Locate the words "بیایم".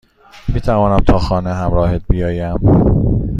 2.09-2.59